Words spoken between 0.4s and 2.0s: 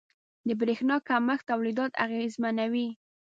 •د برېښنا کمښت تولیدات